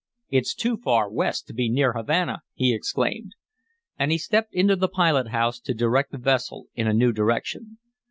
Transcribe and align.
"It's 0.31 0.55
too 0.55 0.77
far 0.77 1.07
west 1.11 1.45
to 1.45 1.53
be 1.53 1.69
near 1.69 1.93
Havana!" 1.93 2.41
he 2.55 2.73
exclaimed. 2.73 3.33
And 3.99 4.11
he 4.11 4.17
stepped 4.17 4.55
into 4.55 4.75
the 4.75 4.87
pilot 4.89 5.27
house 5.27 5.59
to 5.59 5.75
direct 5.75 6.11
the 6.11 6.17
vessel 6.17 6.65
in 6.73 6.87
a 6.87 6.93
new 6.95 7.11
direction. 7.11 7.77